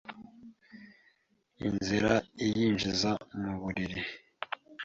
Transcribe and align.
inzira 1.67 2.13
iyinjiza 2.45 3.11
mu 3.39 3.51
mubiri 3.59 3.99